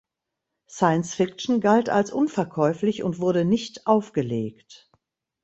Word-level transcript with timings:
Science 0.67 1.13
Fiction 1.13 1.61
galt 1.61 1.87
als 1.87 2.11
unverkäuflich 2.11 3.03
und 3.03 3.19
wurde 3.19 3.45
nicht 3.45 3.85
aufgelegt. 3.85 4.89